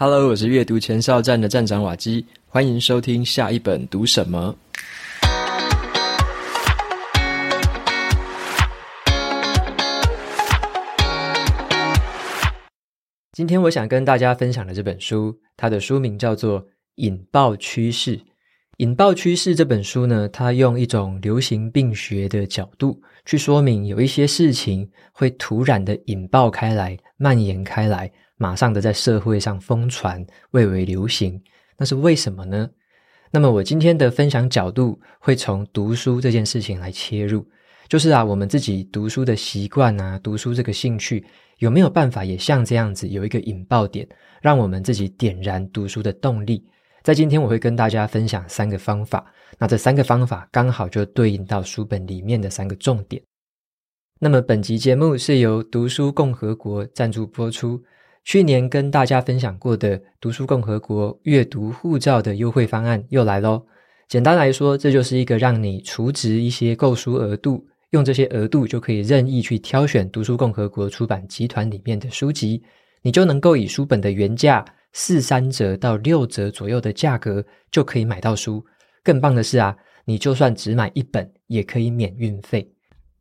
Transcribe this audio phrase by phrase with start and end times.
[0.00, 4.54] Hello，我是阅读前哨站的站长瓦基，欢迎收听下一本读什么。
[13.32, 16.62] 今天我想跟大家分享的这本书，它的书名叫做
[16.94, 18.16] 《引爆趋势》。
[18.78, 28.08] 《引爆趋势》这本书呢，它用一种流行病学的角度去说明，有一些事情会突然的引爆开来，蔓延开来。
[28.36, 31.42] 马上的在社会上疯传，蔚为流行，
[31.76, 32.70] 那是为什么呢？
[33.32, 37.44] 那么我今天的分享角度会从读书这件事情来切入，
[37.88, 41.24] 就是啊，我们自己读书的习惯啊，读书这个兴趣
[41.58, 44.08] 有没有办法也像这样子有一个引爆点，
[44.40, 46.64] 让我们自己点燃读书的动力？
[47.02, 49.24] 在今天我会跟大家分享三个方法，
[49.58, 53.22] 那这三个方法刚好就对应到书本里面的三个重点。
[54.20, 57.80] 那么本集节目是由读书共和国赞助播出。
[58.24, 63.64] 去年跟大家分享过的读书共和国阅读护照的优惠方案又来喽。
[64.06, 72.62] 简单来说，这就是一个让你储值一些购书额度，用这些额度就可以任意去挑选读书共和国出版集团里面的书籍，
[73.00, 74.62] 你就能够以书本的原价
[75.00, 78.60] 四三折到六折左右的价格就可以买到书。
[79.04, 79.74] 更棒的是啊，
[80.04, 82.68] 你就算只买一本也可以免运费。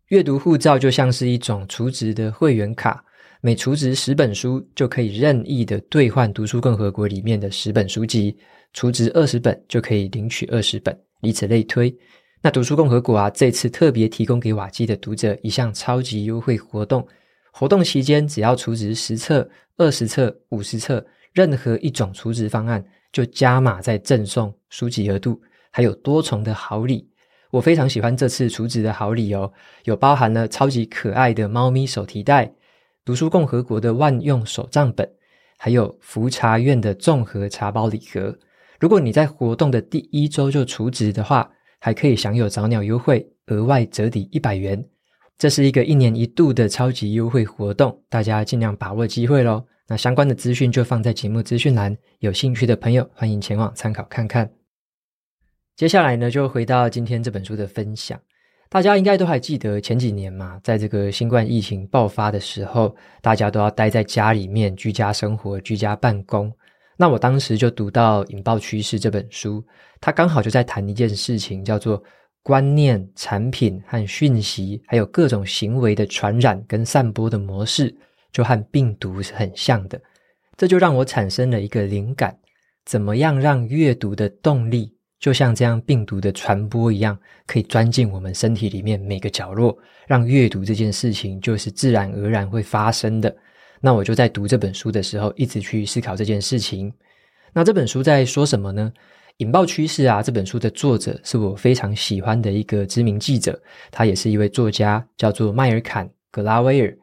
[0.08, 3.06] 阅读护照就像是一种储值的会员卡。
[3.42, 8.36] 每储值十本书，就可以任意的兑换读书共和国里面的十本书籍；
[8.74, 11.96] 储值二十本，就可以领取二十本，以此类推。
[12.42, 17.08] 那读书共和国啊，这次特别提供给瓦基的读者一项超级优惠活动，
[17.54, 19.48] 活动期间只要储值十册、
[19.78, 27.10] 二十册、五十册，任何一种储值方案，就加码再赠送书籍额度，还有多重的好礼。
[27.52, 29.52] 我非常喜欢这次储值的好礼哦，
[29.86, 32.54] 有包含了超级可爱的猫咪手提袋。
[33.06, 35.10] 读书共和国的万用手账本，
[35.58, 38.38] 还有福茶苑的综合茶包礼盒。
[38.80, 44.84] 如果你在活动的第一周就储值的话，还可以享有早鸟优惠，额外折抵一百元。
[45.38, 49.64] 这是一个一年一度的超级优惠活动，大家尽量把握机会喽。
[49.90, 54.52] 那相关的资讯就放在节目资讯栏，有兴趣的朋友欢迎前往参考看看。
[55.78, 58.20] 接下来呢，就回到今天这本书的分享。
[58.70, 66.52] 大家应该都还记得前几年嘛，在这个新冠疫情爆发的时候，大家都要待在家里面居家生活、居家办公。
[66.98, 69.64] 那我当时就读到《引爆趋势》这本书，
[70.02, 72.04] 它刚好就在谈一件事情，叫做
[72.44, 77.96] 观念、产品和讯息，还有各种行为的传染跟散播的模式，
[78.32, 80.00] 就和病毒是很像的。
[80.56, 82.38] 这就让我产生了一个灵感：
[82.86, 84.94] 怎么样让阅读的动力？
[85.20, 87.18] 就像这样病毒的传播一样，
[87.48, 93.36] 可以钻进我们身体里面每个角落，让阅读这件事情就是自然而然会发生的。
[93.82, 96.94] 那我就在读这本书的时候，一直去思考这件事情。
[97.54, 98.94] 那这本书在说什么呢？
[99.38, 100.22] 引爆趋势啊！
[100.22, 103.60] 这本书的作者是我非常喜欢的一个知名记者，
[103.92, 106.98] 他也是一位作家，叫做麦尔坎·格拉威尔。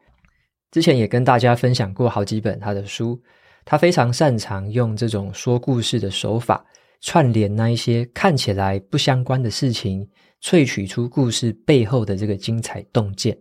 [0.75, 3.17] 之前也跟大家分享过好几本他的书，
[3.63, 6.65] 他非常擅长用这种说故事的手法。
[6.99, 10.05] 串联那一些看起来不相关的事情，
[10.43, 13.37] 萃取出故事背后的这个精彩洞见。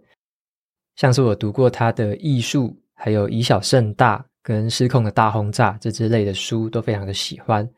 [0.94, 7.68] 像是我读过他的《艺术》，还有《以小胜大》跟《失控的大轰炸》这之类的书，都非常的喜欢。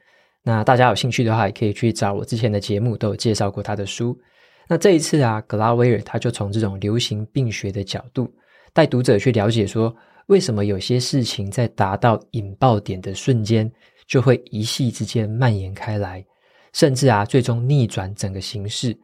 [0.42, 4.20] 那大家有兴趣的话，也可以去找我之前的节目，都有介绍过他的书。
[4.68, 8.30] 那这一次啊，格拉威尔他就从这种流行病学的角度，
[8.76, 13.72] 带读者去了解说，为什么有些事情在达到引爆点的瞬间，
[14.06, 16.22] 就会一夕之间蔓延开来，
[16.74, 18.94] 甚至啊，最终逆转整个形势。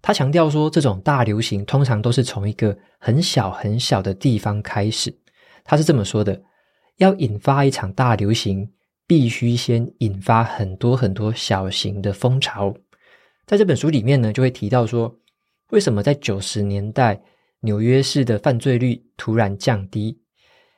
[0.00, 5.16] 他强调说，这种大流行通常都是从一个很小很小的地方开始。
[5.62, 6.42] 他是这么说的：
[6.96, 8.68] 要引发一场大流行，
[9.06, 12.74] 必须先引发很多很多小型的风潮。
[13.46, 15.16] 在这本书里面呢，就会提到说，
[15.70, 17.22] 为什么在九十年代
[17.64, 20.18] 纽约市的犯罪率突然降低？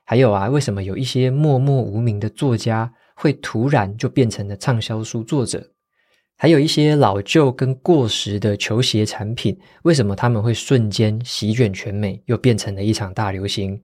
[0.05, 5.67] 还有啊，为什么有一些默默无名的作家，会突然就变成了畅销书作者，
[6.37, 13.81] 还有一些老旧跟过时的球鞋产品，为什么他们会瞬间席卷全美，又变成了一场大流行？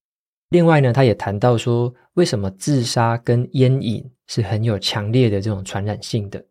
[0.50, 6.44] 另外呢，他也谈到说，为什么自杀跟烟瘾是很有强烈的这种传染性的？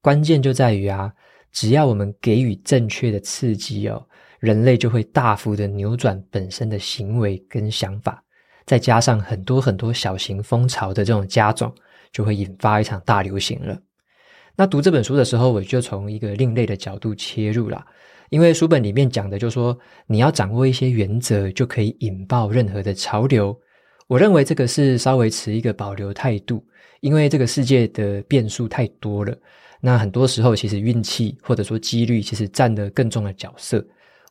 [0.00, 1.12] 关键就在于啊，
[1.50, 4.06] 只要我们给予正确的刺激哦，
[4.40, 8.22] 人类就会大幅的扭转本身的行为跟想法，
[8.66, 11.72] 再加上很多很多小型风潮的这种加种。
[12.10, 13.78] 就会引发一场大流行了。
[14.56, 17.86] 那读这本书的时候，我就从一个另类的角度切入啦。
[18.30, 23.54] 因为书本里面讲的就是说，你要掌握一些原则，就可以引爆任何的潮流。
[24.06, 26.64] 我认为这个是稍微持一个保留态度，
[27.00, 29.36] 因为这个世界的变数太多了。
[29.82, 33.86] 那很多时候，其实运气或者说几率，其实占得更重的角色。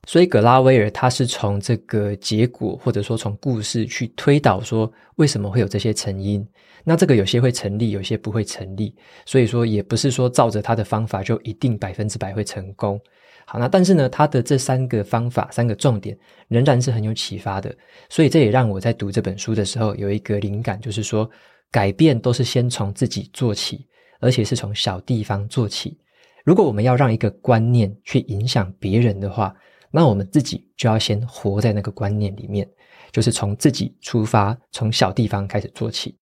[0.06, 6.46] 所以葛拉威尔他是从这个结果，或者说从故事去推导说为什么会有这些成因。
[6.84, 8.96] 那这个有些会成立，有些不会成立。
[9.26, 13.00] 所以说也不是说照着他的方法就一定百分之百会成功。
[13.46, 16.18] 好，那但是呢，他的这三个方法，三个重点
[16.48, 17.76] 仍然是很有启发的。
[18.10, 21.30] 所以这也让我在读这本书的时候有一个灵感，就是说
[21.72, 23.86] 改变都是先从自己做起。
[24.20, 25.96] 而且是从小地方做起。
[26.44, 29.54] 如果我们要让一个观念去影响别人的话，
[29.92, 32.68] 那我们自己就要先活在那个观念里面，
[33.12, 36.16] 就是从自己出发，从小地方开始做起。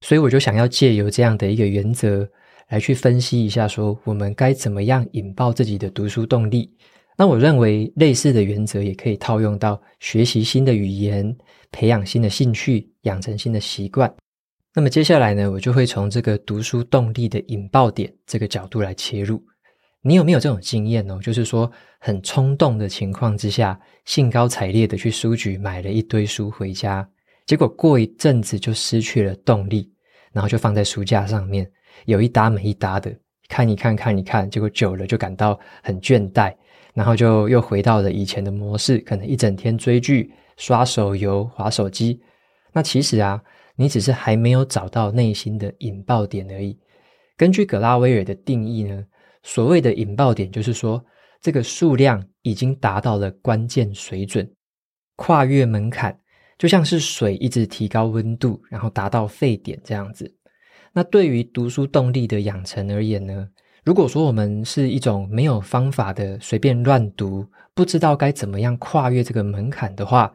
[0.00, 2.28] 所以我就想要借由这样的一个原则
[2.68, 6.72] 来去分析一下，说我们该怎么样引爆自己的读书动力。
[7.16, 11.36] 那我认为类似的原则也可以套用到学习新的语言、
[11.72, 14.14] 培养新的兴趣、养成新的习惯。
[14.72, 19.42] 那么接下来呢，我就会从这个读书动力的引爆点这个角度来切入。
[20.02, 21.18] 你有没有这种经验哦？
[21.20, 27.08] 就是说很冲动的情况之下，兴高采烈的去书局买了一堆书回家，
[27.46, 29.92] 结果过一阵子就失去了动力，
[30.32, 31.70] 然后就放在书架上面，
[32.06, 33.14] 有一搭没一搭的
[33.48, 36.54] 看一看看一看，结果久了就感到很倦怠，
[36.94, 42.20] 然后就又回到了以前的模式，可能一整天追剧、刷手游、滑手机。
[42.72, 43.42] 那其实啊。
[43.80, 46.76] 你只是还没有找到内心的引爆点而已。
[47.36, 49.04] 根据葛拉威尔的定义呢，
[49.48, 51.02] 所谓的引爆点就是说，
[51.40, 54.46] 这个数量已经达到了关键水准，
[55.16, 56.14] 跨越门槛，
[56.58, 60.30] 就像是水一直提高温度，然后达到沸点这样子。
[60.92, 63.48] 那对于读书动力的养成而言呢，
[63.86, 70.30] 如果说我们是一种没有方法的随便乱读，不知道该怎么样跨越这个门槛的话，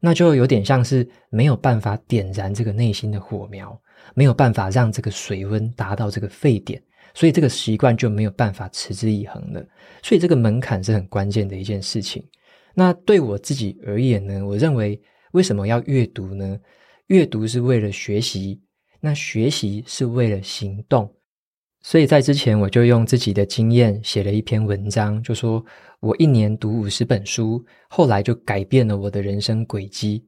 [0.00, 3.78] 那就有点像是没有办法点燃这个内心的火苗，
[4.14, 6.82] 没有办法让这个水温达到这个沸点，
[7.14, 9.64] 所以这个习惯就没有办法持之以恒了。
[10.02, 12.22] 所以这个门槛是很关键的一件事情。
[12.74, 15.00] 那对我自己而言呢，我认为
[15.32, 16.58] 为什么要阅读呢？
[17.06, 18.60] 阅读是为了学习，
[19.00, 21.10] 那学习是为了行动。
[21.82, 25.64] 所以在之前，我就用自己的经验写了一篇文章，就说
[26.00, 30.24] 我一年读五十本书，后来就改变了我的人生轨迹。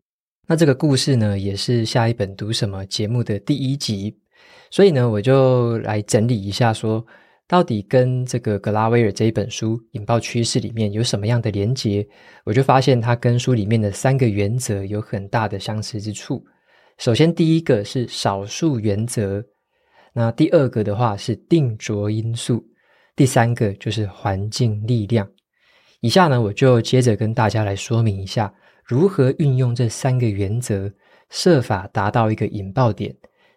[0.47, 4.17] 那这个故事呢，也是下一本读什么节目的第一集。
[4.71, 7.05] 所以呢，我就来整理一下说，
[7.49, 12.07] 到底跟这个格拉威尔这一本书《引爆趋势》里面有什么样的连结？
[12.45, 16.45] 我就发现它跟书里面的三个原则有很大的相似之处。
[16.99, 19.45] 首先，第一个是少数原则。
[20.13, 22.65] 那第二个的话是定着因素，
[23.15, 25.29] 第三个就是环境力量。
[26.01, 28.53] 以下呢，我就接着跟大家来说明一下，
[28.85, 30.91] 如何运用这三个原则，
[31.31, 33.15] 设法达到一个引爆点，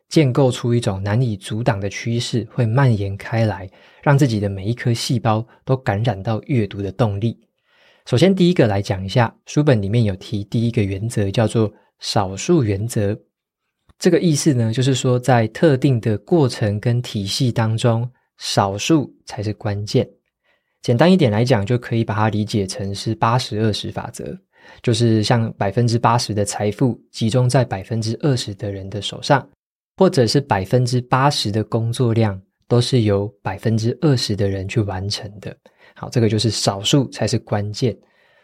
[0.10, 3.70] 建构出一种难以阻挡的趋势，会蔓延开来，
[4.02, 7.40] 让自己的每一颗细胞都感染到阅读的动力。
[8.06, 13.16] 首先，第一个来讲一下，书本里面有提第一个原则，叫做少数原则。
[14.00, 20.10] 这个意思呢，就是说，在特定的过程跟体系当中，少数才是关键。
[20.82, 24.36] 简单一点来讲，就可以把它理解成是八十二十法则，
[24.82, 29.48] 就是像百分之八十的财富集中在百分之二十的人的手上，
[30.00, 35.54] 或者是百分之八十的工作量都是由百分之二十的人去完成的。
[35.94, 37.98] 好，这个就是少数才是关键。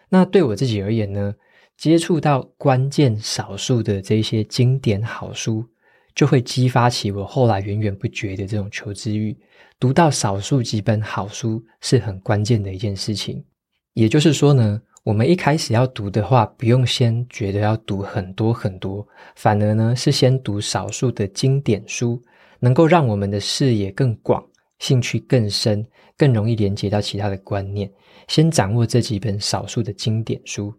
[0.10, 1.34] 那对我自己而言呢，
[1.78, 5.64] 接触到关键少数的这些经典好书，
[6.14, 9.34] 就会激发起我后来源源不绝的这种求知欲。
[9.80, 13.42] 读到少数几本好书是很关键的一件事情。
[13.94, 22.20] 也就是说呢，我们一开始要读的话，不用先觉得要读很多很多，反而呢是先读少数的经典书，
[22.60, 24.44] 能够让我们的视野更广，
[24.80, 25.86] 兴趣更深，
[26.18, 27.88] 更容易连接到其他的观念。
[28.28, 30.74] 先掌握这几本少数的经典书。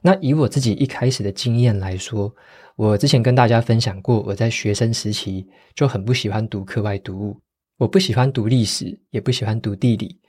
[0.00, 2.32] 那以我自己一开始的经验来说，
[2.76, 7.36] 我之前跟大家分享过，我在学生时期就很不喜欢读课外读物，
[7.78, 10.20] 我不喜欢读历史，也不喜欢读地理。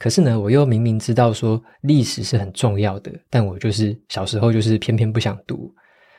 [0.00, 5.70] 可是呢，我又明明知道说历史是很重要的，但我就是小时候就是偏偏不想读。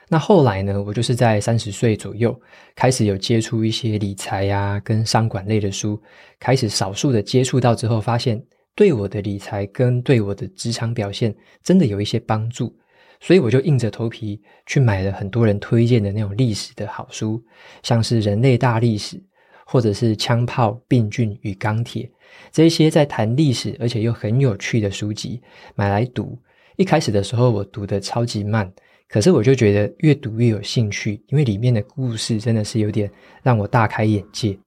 [0.08, 2.40] 那后来呢，我就是在三十岁左右
[2.76, 6.00] 开始有接触一些理财啊跟商管类的书，
[6.40, 8.40] 开始少数的接触到之后，发现
[8.76, 12.72] 对我的理财跟对我的职场表现真的有一些帮助。
[13.20, 17.44] 所以我就硬着头皮去买了很多人推荐的那种历史的好书，
[17.82, 19.18] 像是《人类大历史》，
[19.66, 22.04] 或者是《枪炮、病菌与钢铁》
[22.52, 25.42] 这些在谈历史而且又很有趣的书籍，
[25.76, 26.38] 买来读。
[26.78, 28.72] 一开始的时候我读得超级慢，
[29.08, 33.12] 可是我就觉得越读越有兴趣，因为里面的故事真的是有点
[33.44, 34.58] 让我大开眼界。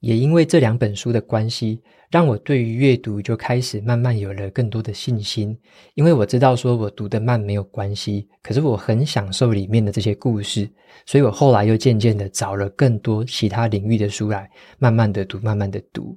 [0.00, 5.58] 也因为这两本书的关系，让我对于阅读就开始慢慢有了更多的信心。
[5.94, 10.70] 因为我知道说我读得慢没有关系，可是我很享受里面的这些故事，
[11.04, 14.48] 所以我后来又渐渐的找了更多其他领域的书来
[14.78, 16.16] 慢慢的读，慢慢的读。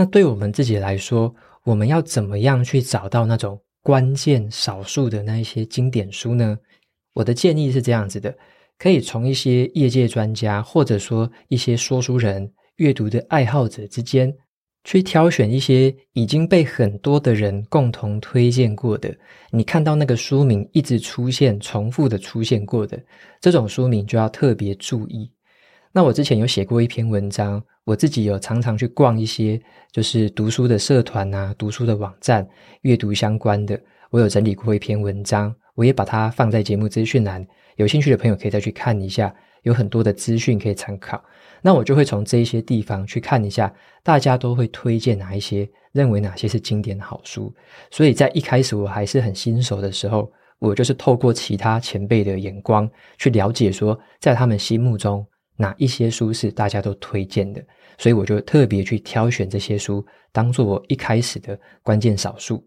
[0.00, 6.58] 那对我们自己来说，我们要怎么样去找到那种关键少数的那一些经典书呢？
[7.12, 8.34] 我的建议是这样子的，
[8.78, 12.50] 可以从一些业界专家，或者说一些说书人。
[12.76, 14.34] 阅读的爱好者之间，
[14.84, 19.14] 去挑选一些已经被很多的人共同推荐过的，
[19.50, 22.98] 你看到那个书名一直出现、重复的出现过的
[23.38, 25.30] 这种书名，就要特别注意。
[25.92, 32.48] 那我之前有写过一篇文章，我自己有常常去逛一些就是读书的社团啊、读书的网站，
[32.82, 33.80] 阅读相关的，
[34.10, 37.44] 我有整理过一篇文章，我也把它放在节目资讯栏，
[37.74, 41.20] 有兴趣的朋友可以再去看一下，有很多的资讯可以参考。
[41.60, 43.72] 那我就会从这一些地方去看一下，
[44.04, 47.52] 大家都会推荐哪一些，认为哪些是经典好书。
[47.90, 50.30] 所以在一开始我还是很新手的时候，
[50.60, 55.26] 我就是透过其他前辈的眼光去了解，说在他们心目中
[55.60, 57.62] 哪一些书是大家都推荐的。
[57.98, 62.66] 所以我就特别去挑选这些书，当做我一开始的关键少数。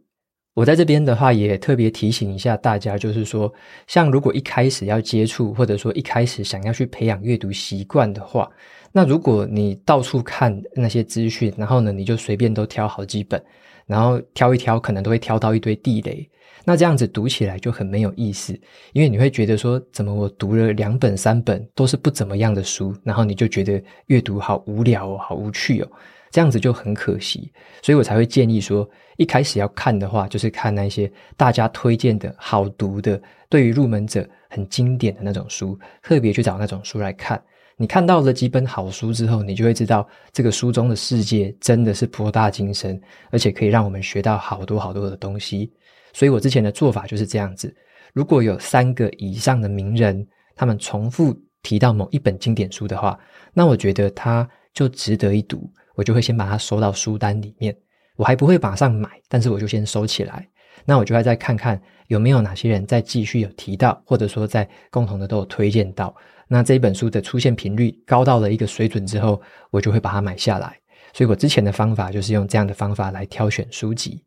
[0.54, 3.52] 我在这边的话，也特别提醒一下大家，就是说，
[3.88, 8.48] 像如果一开始要接触，或者说一开始想要去培养阅读习惯的话，
[8.92, 13.44] 那如果你到处看那些资讯，然后呢，你就随便都挑好几本，
[13.86, 16.30] 然后挑一挑，可能都会挑到一堆地雷。
[16.66, 18.58] 那这样子读起来就很没有意思，
[18.94, 25.92] 因为你会觉得说，怎么我读了两本、三本都是不怎么样的书，然后你就觉得阅读好无聊哦，好无趣哦，
[26.32, 27.52] 这样子就很可惜。
[27.82, 37.44] 所以我才会建议说，一开始要看的话，就是看那些大家推荐的好读的，对于入门者很经典的那种书，特别去找那种书来看。
[37.78, 43.02] 你看到了几本好书之后，你就会知道这个书中的世界真的是博大精深，
[43.32, 45.72] 而且可以让我们学到好多好多的东西。
[46.14, 47.76] 所以我之前的做法就是这样子：
[48.14, 50.26] 如果有三个以上的名人，
[50.56, 53.20] 他们重复提到某一本经典书的话，
[53.54, 57.76] 那我觉得它就值得一读，我就会先把它收到书单里面。
[58.16, 60.48] 我还不会马上买，但是我就先收起来。
[60.86, 66.16] 那我就会再看看有没有哪些人再继续有提到，或者说在共同的都有推荐到。
[66.48, 70.80] 那这一本书的出现频率高到了一个水准之后，我就会把它买下来。
[71.14, 74.24] 所以我之前的方法就是用这样的方法来挑选书籍，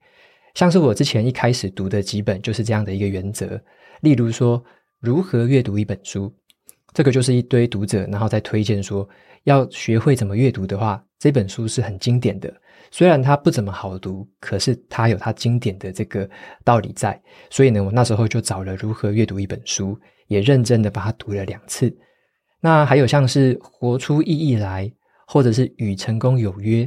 [0.55, 3.61] 像是我之前一开始读的几本就是这样的一个原则。
[4.03, 4.63] 例如说，
[5.01, 6.33] 如何阅读一本书，
[6.93, 9.09] 这个就是一堆读者然后再推荐说，
[9.45, 12.53] 要学会怎么阅读的话，这本书是很经典的。
[12.93, 16.29] 虽然它不怎么好读，可是它有它经典的这个
[16.63, 17.21] 道理在。
[17.51, 21.93] 所以呢，我那时候就找了如何阅读一本书，也认真的把它读了两次。
[22.61, 24.87] 那还有像是《活出意义来》
[25.27, 26.85] 或者是《与成功有约》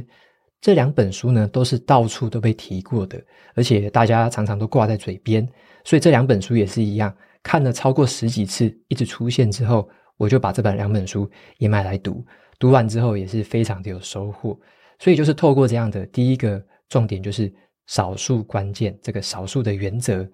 [0.60, 3.22] 这两本书呢，都是到处都被提过的，
[3.54, 5.48] 而且大家常常都挂在嘴边。
[5.84, 12.22] 所以这两本书也是一样，看了超过十几次，一直出现之后，我就把这本两本书也买来读。
[12.58, 14.58] 读完之后也是非常的有收获。
[14.98, 17.50] 所以就是透过这样的第一个重点，就是
[17.86, 20.28] 少数关键这个少数的原则。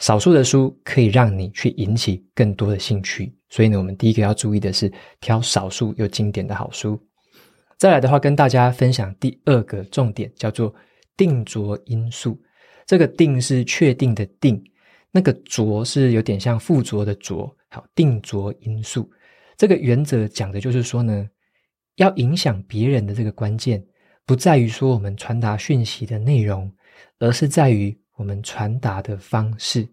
[0.00, 7.00] 少数的书可以让你去引起更多的兴趣，所以呢，我们第一个要注意的是挑少数又经典的好书。
[7.78, 10.74] 再来的话，跟大家分享第二个重点，叫做
[11.16, 12.40] 定着因素。
[12.86, 14.62] 这个“定”是确定的“定”，
[15.12, 17.48] 那个“着”是有点像附着的“着”。
[17.70, 19.10] 好，定着因素
[19.56, 21.26] 这个原则讲的就是说呢，
[21.96, 23.84] 要影响别人的这个关键，
[24.26, 26.70] 不在于说我们传达讯息的内容，
[27.20, 27.96] 而是在于。
[28.16, 29.88] 我们传达的方式，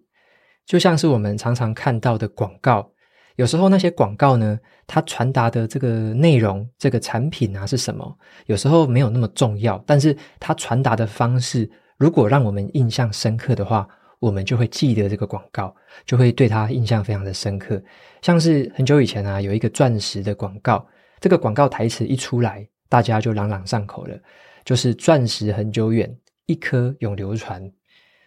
[0.65, 2.91] 就像是我们常常看到的广告。
[3.37, 9.81] 有时候那些广告呢，它传达的这个内容、这个产品啊是什么，有时候没有那么重要。
[9.87, 13.87] 但是它传达的方式，如果让我们印象深刻的话，
[14.19, 15.73] 我们就会记得这个广告，
[16.05, 17.81] 就会对它印象非常的深刻。
[18.21, 20.85] 像是很久以前啊，有一个钻石的广告，
[21.19, 24.15] 这个广告台词一出来，大家就朗朗上口了，
[24.63, 27.63] 就是“钻石恒久远，一颗永流传”。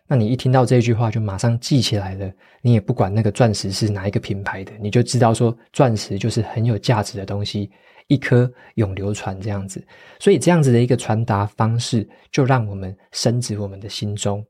[0.06, 2.30] 那你一听到这句话，就马上记起来了。
[2.60, 7.70] 你也不管那个钻石是哪一个品牌的，你就知道说钻石就是很有价值的东西，
[8.08, 9.82] 一颗永流传这样子。
[10.18, 14.44] 所以这样子的一个传达方式，就让我们深植我们的心中。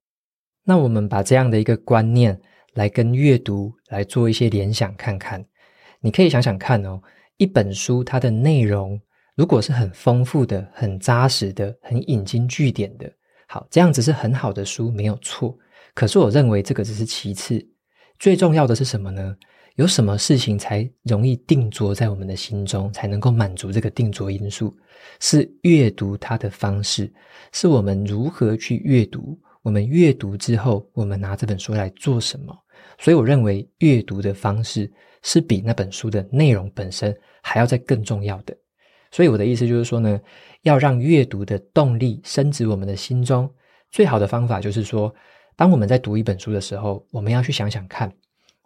[0.65, 2.37] 那我们把这样的一个观念
[2.73, 5.45] 来跟阅读来做一些联想看看。
[6.01, 7.01] 你可以想想看哦，
[7.37, 9.01] 一本书它的内容
[9.37, 13.09] 如果是很丰富的、很扎实的、很引经据典的。
[13.47, 15.57] 好，这样子是很好的书，没有错。
[15.95, 17.65] 可是我认为这个只是其次，
[18.19, 19.37] 最重要的是什么呢？
[19.77, 24.77] 有什么事情才容易定着在我们的心中，才能够满足这个定着因素？
[25.21, 27.13] 是阅读它的方式，
[27.53, 29.39] 是我们如何去阅读。
[29.63, 32.57] 我们阅读之后，我们拿这本书来做什么？
[32.99, 34.91] 所以，我认为阅读的方式
[35.23, 38.57] 是比那本书的内容本身还要再更重要的。
[39.15, 40.21] 所以，我的意思就是说呢，
[40.63, 43.49] 要让阅读的动力深植我们的心中，
[43.93, 45.15] 最好的方法就是说，
[45.55, 48.13] 当我们在读一本书的时候，我们要去想想看。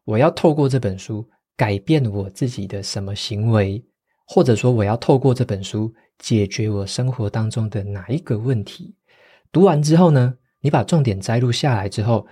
[0.06, 3.84] 我要透过这本书改变我自己的什么行为，
[4.26, 8.94] 或者说我要透过这本书解决我生活当中的哪一个问题？
[9.52, 12.26] 读完之后呢，你把重点摘录下来之后，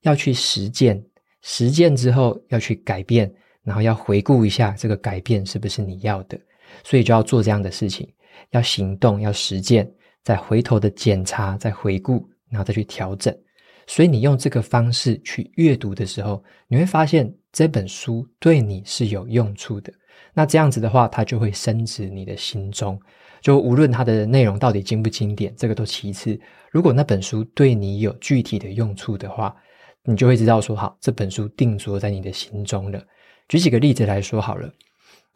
[0.00, 1.04] 要去实践，
[1.42, 3.30] 实践之后要去改变，
[3.62, 6.40] 然后要回顾一下这个改变是不是你要的，
[6.84, 8.08] 所以就要做这样的事情，
[8.50, 9.90] 要行动，要实践，
[10.22, 13.36] 再回头的检查，再回顾，然后再去调整。
[13.86, 19.92] 所以你用这个方式去阅读的时候，你会发现这本书对你是有用处的。
[20.34, 23.00] 那这样子的话，它就会深植你的心中。
[23.40, 26.38] 就无论它的内容到底经不经典，这个都其次。
[26.70, 29.56] 如果那本书对你有具体的用处的话，
[30.04, 33.02] 你就会知道说，好，这本书定着在你的心中了。
[33.48, 34.70] 举几个例子来说好了，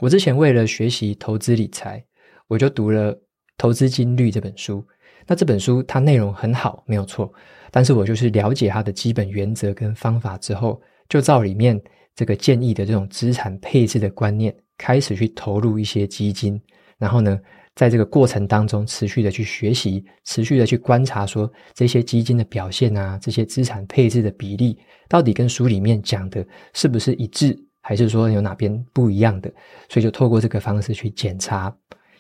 [0.03, 2.05] 我之前为了学习投资理财，
[2.49, 3.15] 我就读了
[3.57, 4.85] 《投资金律》这本书。
[5.29, 7.33] 那这本书它内容很好，没有错。
[7.71, 11.81] 但是我就是了解它的基本原则跟方法之后，就照里面
[12.17, 16.61] 这个建议的这种资产配置的观念，开始去投入一些基金。
[16.99, 17.39] 然后呢，
[17.77, 24.77] 在这个过程当中，持续的去学习，持续的去观察，说这些基金的表现啊，这些资产配置的比例，
[25.09, 26.45] 到底跟书里面讲的
[26.75, 29.53] 是不是一致，还是说有哪边不一样的？
[29.91, 31.71] 所以就透过这个方式去检查，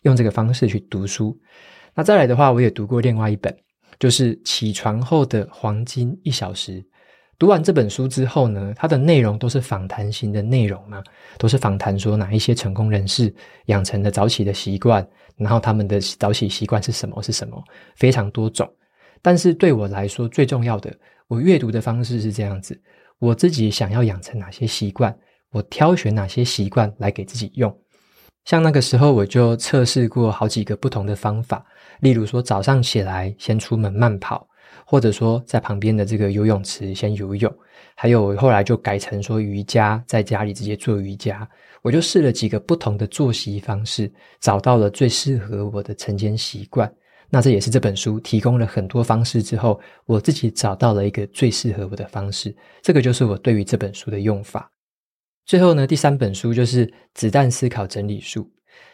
[0.02, 1.34] 用这个方式去读书。
[1.94, 3.56] 那再来的话，我也读过另外一本。
[3.98, 6.84] 就是起床后的黄金一小时。
[7.38, 11.00] 读完这本书之后呢，它的内容都是访谈型的内容嘛，
[11.38, 13.32] 都是访谈说哪一些成功人士
[13.66, 17.22] 养成了早起的习惯，然后他们的早起习惯是什么？
[17.22, 17.62] 是什么？
[17.94, 18.68] 非常多种。
[19.20, 20.92] 但是对我来说，最重要的，
[21.28, 22.80] 我阅读的方式是这样子：
[23.20, 25.16] 我自己想要养成哪些习惯，
[25.52, 27.72] 我挑选哪些习惯来给自己用。
[28.44, 31.64] 像那个时候，我就测试过好几个不同的方法。
[32.00, 34.44] 例如说，早上起来先出门慢跑，
[34.84, 37.54] 或者说在旁边的这个游泳池先游泳，
[37.94, 41.48] 还有后来就改成说瑜伽，在家里直接做瑜伽。
[41.82, 46.92] 我就试了几个不同的作息方式，找到了最适合我的晨间习惯。
[47.30, 52.52] 那这也是这本书提供了很多方式之后，我自己找到了一个最适合我的方式。
[52.82, 54.71] 这个就是我对于这本书的用法。
[55.52, 58.40] 最后呢，第三本书就是《子弹思考整理术》。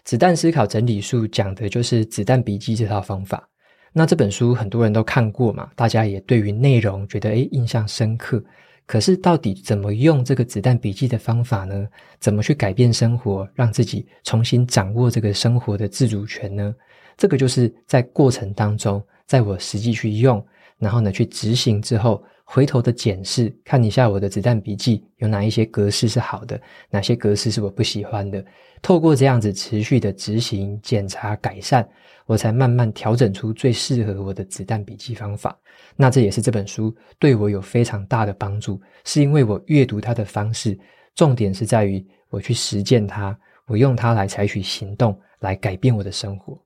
[0.02, 3.48] 子弹思考整理术讲的就是子弹笔记这套方法。
[3.92, 8.42] 那这本书很多人都看过嘛，大家也对于内容觉得诶印象深刻。
[8.86, 11.86] 可是到底怎么用这个子弹笔记的方法呢？
[12.18, 16.74] 怎么去改变生活，让自己重新掌握这个生活的自主权呢？
[17.16, 20.44] 这个就是在过程当中，在我实际去用，
[20.76, 22.20] 然后呢去执行之后。
[22.50, 26.58] 回头的检视，看一下我的子弹笔记有哪一些格式是好的，
[26.88, 28.42] 哪些格式是我不喜欢的。
[28.80, 31.86] 透过这样子持续的执行、检查、改善，
[32.24, 35.54] 我才慢慢调整出最适合我的子弹笔记方法。
[35.94, 40.78] 那这也是这本书对我有非常大的帮助，是因为我阅读它的方式，
[41.14, 46.58] 重点是在于我去实践它，我用它来采取行动，来改变我的生活。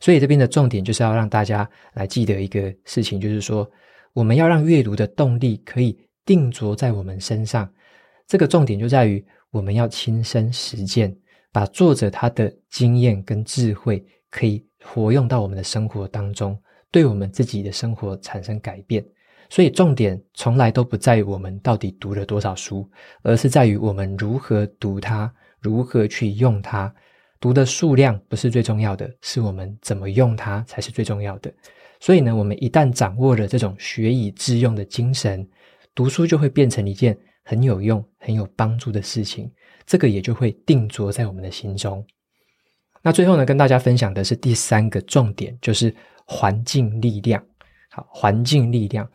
[0.00, 3.70] 所以这边的重点就是要让大家来记得一个事情，就是说。
[4.12, 7.70] 我们要让阅读的动力可以定着在我们身上，
[8.26, 11.16] 这个重点就在于我们要亲身实践，
[11.52, 19.04] 把作者他的经验跟智慧可以活用到我们的生活当中，对我们自己的生活产生改变。
[19.50, 22.86] 所以重点从来都不在于我们到底读了多少书，
[23.22, 26.94] 而是在于我们如何读它，如何去用它。
[27.40, 31.50] 读的数量不是最重要的，是我们怎么用它才是最重要的。
[32.00, 35.44] 所以呢，我们一旦掌握了这种学以致用的精神，
[35.94, 39.50] 读书就会变成一件很有用、很有帮助的事情。
[39.84, 42.04] 这个也就会定着在我们的心中。
[43.02, 45.92] 那最后呢，跟大家分享的是第三个重点，就是
[46.24, 47.44] 环境力量。
[47.90, 49.10] 好，环境力量，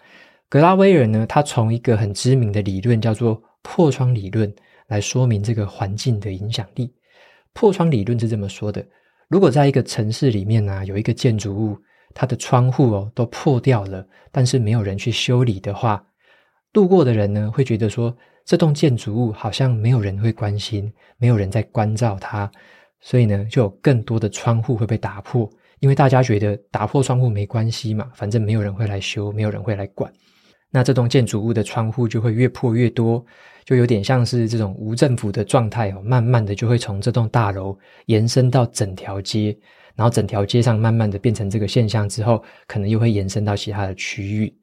[0.49, 4.53] 格拉威尔呢，他从一个很知名的理论叫做破窗理论
[4.87, 6.93] 来说明这个环境的影响力。
[7.53, 8.85] 破窗理论是这么说的：
[9.29, 11.77] 如果在一个城市里面呢，有一个建筑物。
[12.13, 16.05] 它的窗户哦都破掉了，但是没有人去修理的话，
[16.73, 22.51] 路过的人呢会觉得说，这栋建筑物好像没有人会关心，没有人在关照它，
[23.01, 25.49] 所以呢就有更多的窗户会被打破，
[25.79, 30.11] 因为大家觉得打破窗户没关系嘛，反正没有人会来修，没有人会来管，
[30.69, 33.23] 那这栋建筑物的窗户就会越破越多，
[33.65, 39.55] 就有点像是这种无政府的状态哦，慢慢的就会从这栋大楼延伸到整条街，
[39.95, 44.53] 然后整条街上慢慢的变成这个现象之后，可能又会延伸到其他的区域。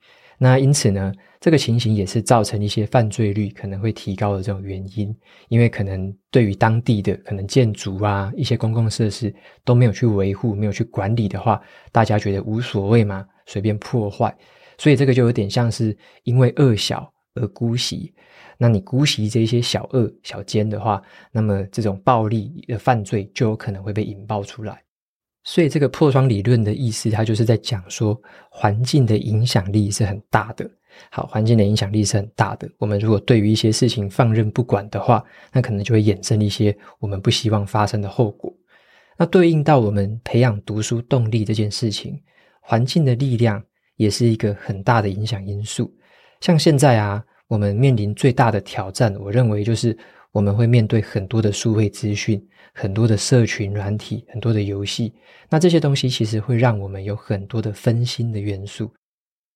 [0.43, 5.15] 那因此呢，这个情形也是造成一些犯罪率可能会提高的这种原因，
[5.49, 9.35] 因为可能对于当地的可能建筑啊，一些公共设施
[9.67, 11.61] 都没有去维护、没有去管理的话，
[11.93, 14.35] 大家觉得无所谓嘛，随便破坏，
[14.79, 18.15] 所以这个就有点像是因为恶小而姑息。
[18.57, 24.83] 那你姑息这些小恶小奸的话，那么这种暴力的犯罪就有可能会被引爆出来。
[25.43, 30.71] 所以，这个破窗理论的意思，它就是在讲说，环境的影响力是很大的。
[31.11, 32.69] 好，环境的影响力是很大的。
[32.77, 38.53] 我们如果对于一些事情放任不管的话，那可能就会衍生一些我们不希望发生的后果。
[39.17, 42.21] 那对应到我们培养读书动力这件事情，
[42.61, 43.63] 环境的力量
[43.97, 45.91] 也是一个很大的影响因素。
[46.41, 49.97] 像现在啊，我们面临最大的挑战，我认为就是。
[50.33, 52.41] 我们会面对很多的数位资讯，
[52.73, 55.13] 很多的社群软体，很多的游戏。
[55.49, 58.93] 那这些东西其实会让我们有很多的分心的元素。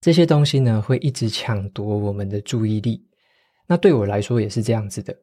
[0.00, 3.02] 这些东西呢，会一直抢夺我们的注意力。
[3.66, 5.16] 那对我来说也是这样子的。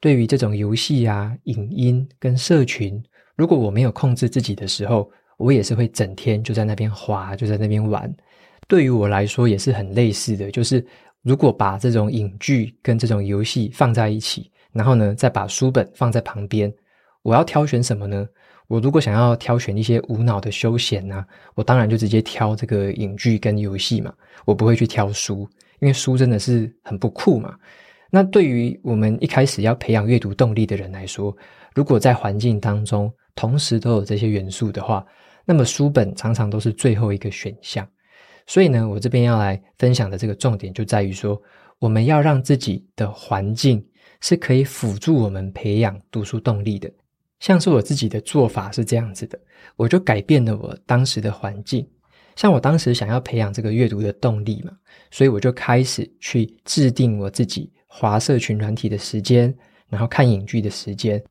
[0.00, 3.02] 对于这种游戏啊、影音跟社群，
[3.36, 8.12] 如果我没有控制自己的时候，我也是会整天就在那边滑，就在那边玩。
[8.66, 10.84] 对于我来说也是很类似的，就是
[11.22, 14.50] 如果把这种影剧跟这种游戏放在一起。
[14.74, 16.70] 然后呢，再把书本放在旁边。
[17.22, 18.28] 我要挑选什么呢？
[18.66, 24.12] 我如果想要挑选一些无脑的休闲啊，我当然就直接挑这个影剧跟游戏嘛。
[24.44, 25.48] 我不会去挑书，
[25.80, 27.56] 因为书真的是很不酷嘛。
[28.10, 31.34] 那对于我们一开始要培养阅读动力的人来说，
[31.74, 35.04] 如果在环境当中同时都有这些元素的话，
[35.44, 37.86] 那么书本常常都是最后一个选项。
[38.46, 41.40] 所以呢，我这边要来分享的这个重点就在于说，
[41.78, 43.84] 我们要让自己的环境。
[44.24, 46.90] 是可以辅助我们培养读书动力的，
[47.40, 49.38] 像是我自己的做法是这样子的，
[49.76, 51.86] 我就改变了我当时的环境。
[52.34, 54.72] 像我当时想要培养这个阅读的动力嘛，
[55.10, 59.54] 所以我就开始去制定我自己划社群软体的时间，
[59.90, 61.22] 然后看影剧的时间，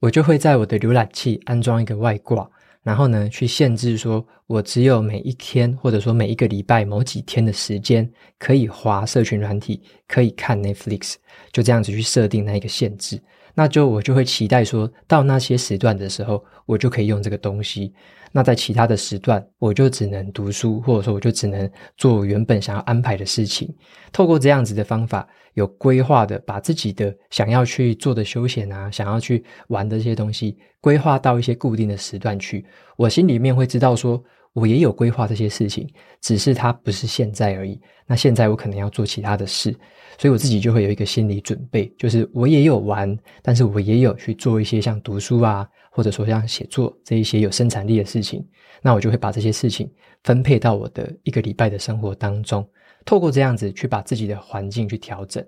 [0.00, 2.50] 我就会在我的浏览器安装一个外挂。
[2.88, 11.16] 然后呢，去限制说，我只有每一天，或者说每一个礼拜某几天的时间，可以划社群软体，可以看 Netflix，
[11.52, 13.20] 就这样子去设定那一个限制。
[13.52, 17.94] 那就我就会期待说，到那些时段的时候，我就可以用这个东西。
[18.30, 23.74] 那在其他的时段，我就只能读书，或者说我就只能做我原本想要安排的事情。
[24.12, 32.66] 透过这样子的方法，有规划的把自己的想要去做的休闲啊，想要去玩的这些东西，规划到一些固定的时段去。
[32.98, 35.88] 我心里面会知道说，我也有规划这些事情，
[36.20, 37.80] 只是它不是现在而已。
[38.06, 39.74] 那现在我可能要做其他的事，
[40.18, 45.66] 所以我自己就会有一个心理准备，就是我也有玩，但是我也有去做一些像读书啊。
[45.98, 48.46] 或者说像写作这一些有生产力的事情，
[48.80, 49.90] 那我就会把这些事情
[50.22, 52.64] 分配到我的一个礼拜的生活当中，
[53.04, 55.44] 透过这样子去把自己的环境去调整。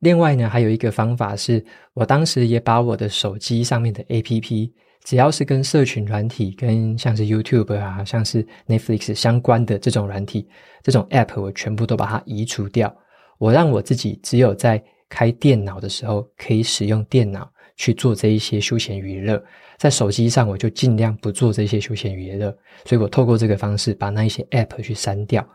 [0.00, 4.70] 另外呢，还有一个方法是，我当时也把我的手机上面的 APP，
[5.02, 10.46] 只要是跟社群软体、跟像是 YouTube 啊、像是 Netflix 相关的这种软体、
[10.82, 12.94] 这种 App，我全部都把它移除掉。
[13.38, 19.42] 我让我自己只有在开电脑的时候可以使用电脑去做这一些休闲娱乐。
[19.78, 25.46] 在手机上，我就尽量不做这些休闲娱乐，所以我透过这个方式把那一些 App 去删掉。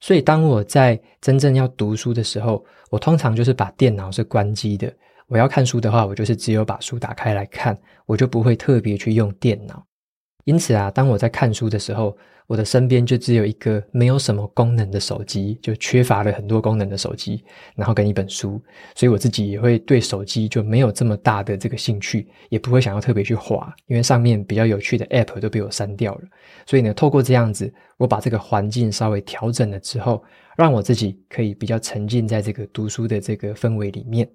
[0.00, 4.92] 所以当我在真正要读书的时候，我通常就是把电脑是关机的。
[5.26, 9.82] 我要看书的话，我就是只有把书打开来看，我就不会特别去用电脑。
[10.44, 17.42] 因此啊，当我在看书的时候，我的身边就只有一个没有什么功能的手机，就缺乏了很多功能的手机，
[17.74, 18.60] 然后跟一本书，
[18.94, 26.20] 所以我自己也会对手机就没有这么大的这个兴趣，也不会想要特别去划，因为上面比较有趣的 App 都被我删掉了。
[26.66, 30.22] 所以呢，透过这样子，我把这个环境稍微调整了之后，
[30.58, 34.28] 让我自己可以比较沉浸在这个读书的这个氛围里面。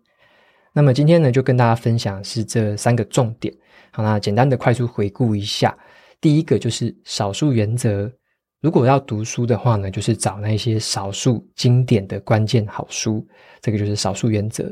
[0.73, 3.53] 那么今天呢，就跟大家分享是这三个重点。
[3.91, 5.77] 好，那简单的快速回顾一下。
[6.21, 8.11] 第一个就是少数原则，
[8.61, 13.25] 如果要读书的话呢，就是找那些少数经典的关键好书，
[13.61, 14.69] 这个就是少数原则。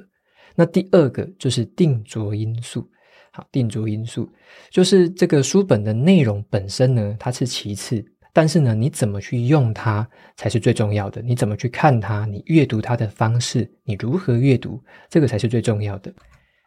[0.55, 2.85] 那第二个就是定着因素，
[3.31, 4.29] 好，定着因素
[4.71, 10.05] 就是这个书本的内容本身呢，它是其次，但是呢，你怎么去用它
[10.35, 11.21] 才是最重要的。
[11.21, 16.13] 你怎么去看它，你阅读它的方式，你如何阅读，这个才是最重要的。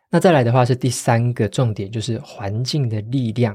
[0.09, 3.55] 那再来的话是第三个重点，就是环境的力量。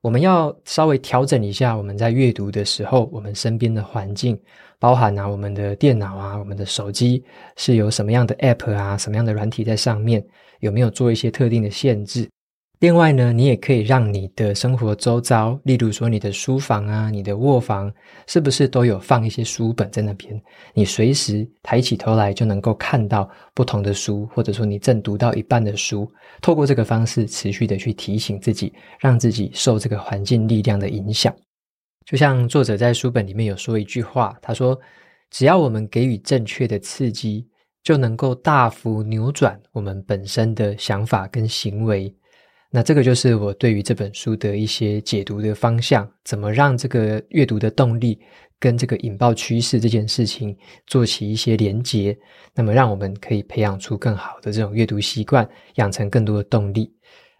[0.00, 4.38] 我们要稍微调整一下我们在阅读的时候，我们身边的环境，
[4.78, 7.24] 包含啊我们的电脑啊、我们的手机
[7.56, 10.24] 是有什么样的 App 啊、什么样的软体在上面，
[10.60, 12.28] 有没有做一些特定的限制？
[12.80, 17.90] 另外呢，你也可以让你的生活周遭，例如说你的书房啊、你的卧房，
[18.26, 20.38] 是不是都有放一些书本在那边？
[20.74, 26.06] 你随时抬起头来就能够看到不同的书，或者说你正读到一半的书。
[26.42, 31.34] 透过这个方式，持续的去提醒自己，让自己受这个环境力量的影响。
[32.04, 34.78] 就像作者在书本里面有说一句话，他说
[35.32, 37.48] ：“只要我们给予正确的刺激，
[37.82, 42.14] 就能够大幅扭转我们本身的想法跟行为。”
[42.76, 48.20] 那这个就是我对于这本书的一些解读的方向，怎么让这个阅读的动力
[48.60, 50.54] 跟这个引爆趋势这件事情
[50.86, 52.14] 做起一些连结，
[52.54, 56.92] 那么让我们可以培养出更好的这种阅读习惯，养成更多的动力。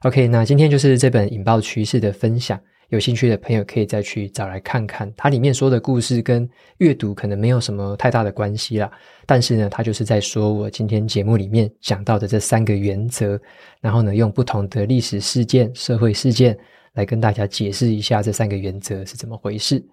[0.04, 2.58] OK，那今天就是这本引爆趋势的分享。
[2.90, 8.90] 有兴趣的朋友可以再去找来看看，它里面说的故事跟阅读可能没有什么太大的关系啦，
[9.26, 13.40] 但是呢，它就是在说我今天节目里面讲到的这三个原则，
[13.80, 16.56] 然后呢，用不同的历史事件、社会事件
[16.94, 19.84] 来跟大家解释一下这三个原则是怎么回事。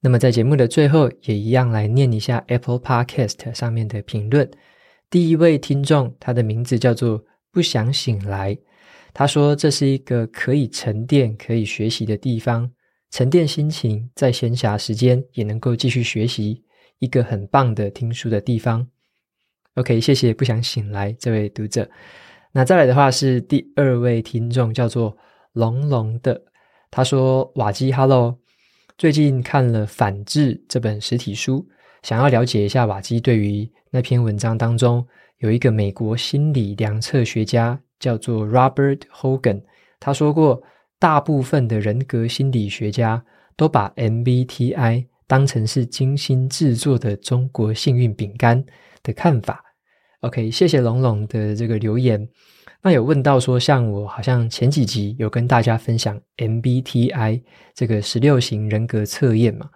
[0.00, 4.48] 那么在节目的最后，也一样来念一下 Apple Podcast 上面的评论。
[5.10, 8.56] 第一位听众，他的名字叫做不想醒来。
[9.18, 12.70] 他说：“这是一个可以沉淀、可以学习的地方，
[13.10, 16.62] 沉淀心情，在闲暇时间也能够继续学习，
[16.98, 18.86] 一个很棒的听书的地方。”
[19.76, 21.88] OK，谢谢不想醒来这位读者。
[22.52, 25.16] 那再来的话是第二位听众，叫做
[25.54, 26.38] 龙龙的。
[26.90, 28.36] 他说：“瓦基哈喽，
[28.98, 31.66] 最近看了《反智》这本实体书，
[32.02, 35.02] 想要了解一下瓦基对于那篇文章当中
[35.38, 39.62] 有一个美国心理量测学家。”叫做 Robert Hogan，
[39.98, 40.62] 他说过，
[40.98, 43.24] 大部分的人格心理学家
[43.56, 48.64] 都把 MBTI 当成是精心制作的中国幸运饼干
[49.02, 49.62] 的看法。
[50.20, 52.28] OK，谢谢龙龙的这个留言。
[52.82, 57.42] 那有问到说，像我好像前几集有跟大家分享 MBTI
[57.74, 59.68] 这个十六型人格测验嘛？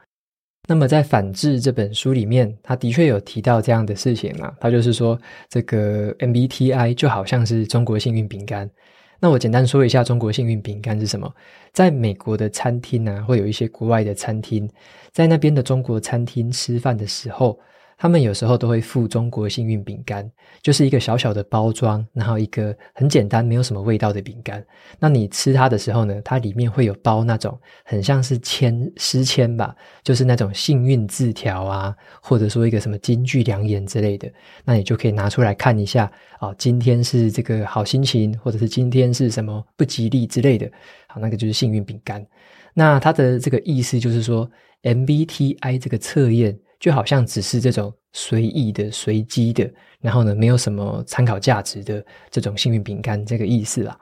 [0.70, 4.54] 那么在《反智》这本书里面，他的确有提到这样的事情啊。
[4.61, 8.70] 他就是说，这个 MBTI 就好像是中国幸运饼干。
[9.18, 11.28] 那我简单说一下，中国幸运饼干是什么？
[11.72, 14.70] 在美国的餐厅啊，会有一些国外的餐厅，
[15.11, 17.59] 在那边的中国餐厅吃饭的时候。
[18.01, 20.27] 他们有时候都会附中国幸运饼干，
[20.63, 24.65] 就是一个小小的包装，然后一个很简单、没有什么味道的饼干。
[24.99, 34.33] 那你吃它的时候呢，它里面会有包那种很像是签、诗签吧，就是那种幸运字条啊，或者说一个什么金句良言之类的。
[34.65, 36.11] 那你就可以拿出来看一下，
[36.41, 40.67] 哦，今天是这个好心情，或者是今天是什么不吉利之类的。
[41.07, 42.27] 好，那个就是幸运饼干。
[42.73, 44.51] 那它的这个意思就是说
[44.85, 46.59] ，MBTI 这个测验。
[46.81, 53.97] 就好像只是这种随意的、随机的，然后呢，没有什么参考价值的这种幸运饼干，这个意思啦。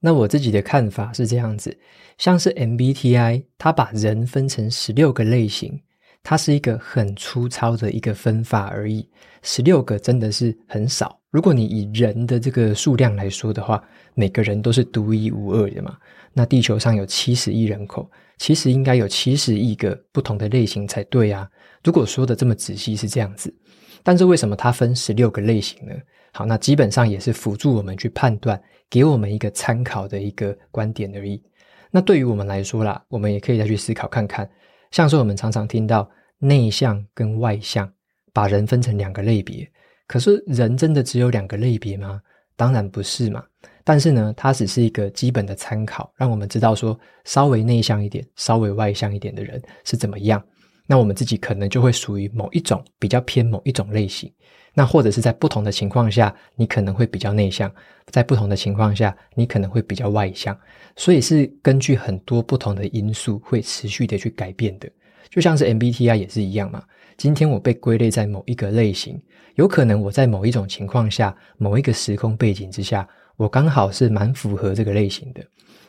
[0.00, 1.76] 那我自己的看法是这样子，
[2.16, 5.82] 像是 MBTI，它把人分成十六个类型，
[6.22, 9.10] 它是一个很粗糙的一个分法而已。
[9.42, 11.17] 十六个真的是很少。
[11.30, 13.82] 如果你以人的这个数量来说的话，
[14.14, 15.96] 每个人都是独一无二的嘛。
[16.32, 21.48] 那地球上有七十亿人口，其实应该有七十亿个不同的类型才对啊。
[21.84, 23.54] 如果说的这么仔细是这样子，
[24.02, 25.94] 但是为什么它分十六个类型呢？
[26.32, 31.42] 好，那基本上也是辅助我们去判断，给我们一个参考的一个观点而已。
[31.90, 34.48] 那对于我们来说啦，我们也可以再去思考看看，
[34.90, 37.90] 像是我们常常听到内向跟外向，
[38.32, 39.68] 把人分成两个类别，
[40.08, 42.20] 可是人真的只有两个类别吗？
[42.56, 43.44] 当然不是嘛。
[43.84, 50.42] 但是呢，它只是一个基本的参考，让我们知道说，稍微内向一点、稍微外向一点的人是怎么样。
[50.86, 54.32] 那我们自己可能就会属于某一种比较偏某一种类型，
[54.72, 57.70] 那或者是在不同的情况下，你可能会比较内向，
[58.06, 60.58] 在不同的情况下，你可能会比较外向，
[60.96, 64.90] 所以是根据很多不同的因素会持续的去改变的，
[65.28, 66.82] 就像是 MBTI 也是一样嘛。
[67.18, 69.20] 今天我被归类在某一个类型，
[69.56, 75.44] 有可能我在某一种情况下，某一个时空背景之下，我刚好是蛮符合这个类型的。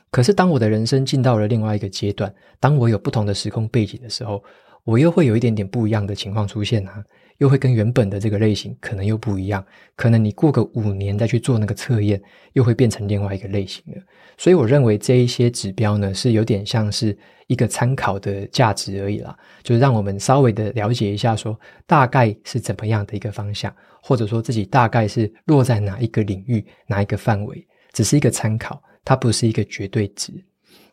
[0.09, 4.43] 可是当我的人生进到了另外一个阶段，当我有不同的时空背景的时候，
[4.83, 7.03] 我又会有一点点不一样的情况出现啊，
[7.37, 9.63] 又会跟原本的这个类型可能又不一样，
[9.95, 12.19] 可能你过个五年再去做那个测验，
[12.53, 14.01] 又会变成另外一个类型的。
[14.35, 17.15] 所以我认为这一些指标呢，是有点像是
[17.49, 30.31] 一个参考的价值而已啦，就是让我们稍微的了解一下说，大概是怎么样的一个方向，或者说自己大概是落在哪一个领域、哪一个范围，只是一个参考，它不是一个绝对值。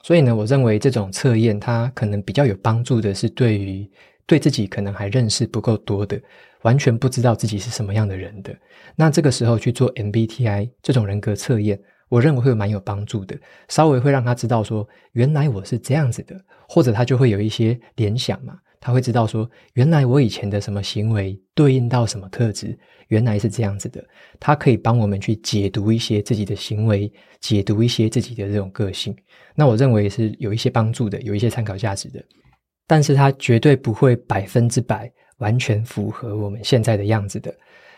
[0.03, 3.87] 所以呢，我认为这种测验它可能比较有帮助的是对于
[4.25, 6.19] 对自己可能还认识不够多的，
[6.63, 8.57] 完全不知道自己是什么样的人的，
[8.95, 13.37] 那这个时候去做 MBTI 这种人格测验，我认为会蛮有帮助的，
[13.69, 18.59] 稍微会让他知道说，原来我是这样子的，或者他就会有一些联想嘛。
[18.79, 24.05] 他会知道说，原来我以前的什么行为对应到什么特质，原来是这样子的。
[24.39, 29.17] 他可以帮我们去解读一些自己的行为，解读一些自己的这种个性。
[29.57, 32.23] 那我认为是有一些帮助的，有一些参考价值的。
[32.87, 37.53] 但是它绝对不会百分之百完全符合我们现在的样子的。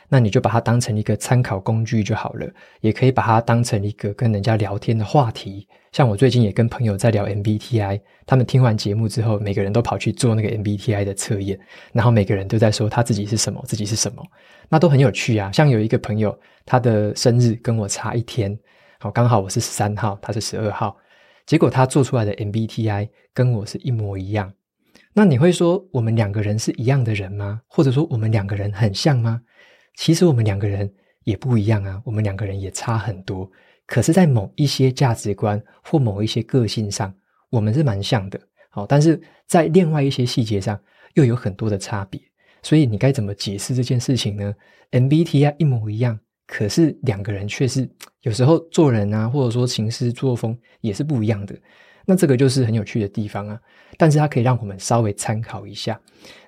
[0.08, 2.48] 那你就把它当成一个参考工具就好了，
[2.80, 5.68] 也可以把它当成一个跟人家聊天的话题。
[5.92, 11.58] 像我最近也跟朋友在聊 MBTI，他们听完节目之后，每个人都跑去做那个 MBTI 的测验，
[11.92, 14.22] 然后每个人都在说他自己是什么，自己是什么，
[14.68, 15.50] 那都很有趣啊。
[15.52, 18.58] 像有一个朋友，他的生日跟我差一天，
[19.00, 20.96] 好，刚好我是十三号，他是十二号，
[21.46, 24.52] 结果他做出来的 MBTI 跟我是一模一样。
[25.14, 27.62] 那你会说我们两个人是一样的人吗？
[27.66, 29.40] 或者说我们两个人很像吗？
[29.98, 30.88] 其实我们两个人
[31.24, 33.50] 也不一样啊，我们两个人也差很多。
[33.84, 37.12] 可是，在某一些价值观或某一些个性上，
[37.50, 38.40] 我们是蛮像的。
[38.70, 40.80] 好，但是在另外一些细节上
[41.14, 42.20] 又有很多的差别。
[42.62, 44.54] 所以你该怎么解释这件事情呢
[44.92, 47.88] ？MBTI 一模一样，可是两个人却是
[48.22, 51.58] 有时候做人啊，或者说行事作风也是不一样的。
[52.06, 53.61] 那这个就是很有趣的地方啊。
[53.96, 56.00] 但是它可以让我们稍微参考一下。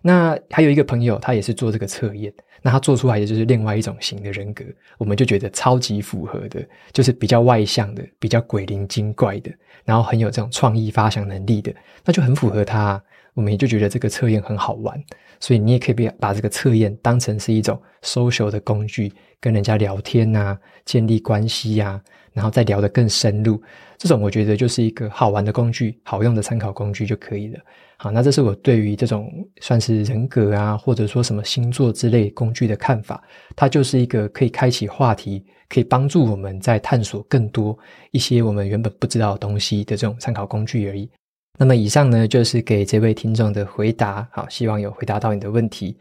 [0.02, 2.32] 那还有一个朋友，他也是做这个测验。
[2.62, 4.64] 那他做出来的就是另外一种型的人格，
[4.98, 9.50] 我们就觉得超级符合的，就是比较外向的，比较鬼灵精怪的，
[9.84, 11.72] 然后很有这种创意发想能力的，
[12.04, 13.02] 那就很符合他。
[13.34, 15.02] 我们也就觉得这个测验很好玩，
[15.38, 23.60] 所以你也可以把这个测验当成是一种 social 的工具，跟人家聊天啊，建立关系啊，然后再聊得更深入。
[23.98, 27.60] 这种我觉得就是一个好玩的工具，好用的参考工具就可以了。
[27.98, 33.22] 好，那这是我对于这种算是人格啊，或者说什么星座之类工具的看法。
[33.54, 37.78] 它就是一个可以开启话题，可以帮助我们在探索更多
[38.10, 41.10] 一些我们原本不知道的东西的这种参考工具而已。
[41.58, 44.26] 那么以上呢，就是给这位听众的回答。
[44.32, 45.94] 好，希望有回答到你的问题。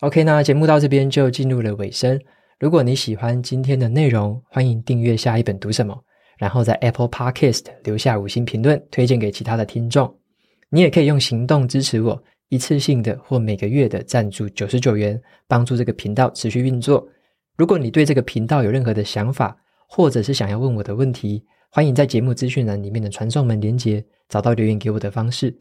[0.00, 2.20] OK，那节目到这边就进入了尾声。
[2.58, 5.94] 如果你喜欢今天的内容，欢迎订阅下一本读什么，
[6.38, 10.10] 然后在 Apple Podcast 留下五星评论，推荐给其他的听众。
[10.70, 17.06] 你也可以用行动支持我，一次性的或每个月的赞助九十九元，帮助这个频道持续运作。
[17.58, 19.54] 如果你对这个频道有任何的想法，
[19.86, 25.54] 或者是想要问我的问题，欢迎在节目资讯栏里面的传送门连接找到留言给我的方式。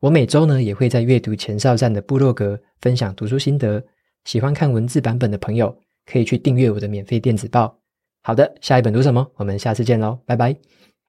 [0.00, 3.84] 我每周呢也会在阅读前哨站的部落格分享读书心得，
[4.24, 5.78] 喜欢看文字版本的朋友
[6.10, 7.78] 可以去订阅我的免费电子报。
[8.22, 9.30] 好的，下一本读什么？
[9.36, 10.56] 我们下次见喽，拜拜。